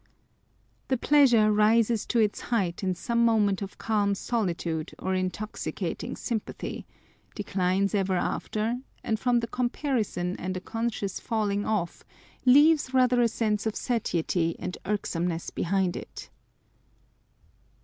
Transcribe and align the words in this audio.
The 0.87 0.97
pleasure 0.97 1.51
rises 1.51 2.07
to 2.07 2.17
its 2.17 2.41
height 2.49 2.81
in 2.83 2.95
some 2.95 3.23
moment 3.23 3.61
of 3.61 3.77
calm 3.77 4.15
solitude 4.15 4.95
or 4.97 5.13
intoxicating 5.13 6.15
sympathy, 6.15 6.87
declines 7.35 7.93
ever 7.93 8.15
after, 8.15 8.79
and 9.03 9.19
from 9.19 9.41
the 9.41 9.47
comparison 9.47 10.35
and 10.39 10.57
a 10.57 10.59
con 10.59 10.89
scious 10.89 11.21
falling 11.21 11.67
off, 11.67 12.03
leaves 12.47 12.95
rather 12.95 13.21
a 13.21 13.27
sense 13.27 13.67
of 13.67 13.75
satiety 13.75 14.55
and 14.57 14.75
irk 14.87 15.03
someness 15.03 15.53
behind 15.53 15.95
it. 15.95 16.31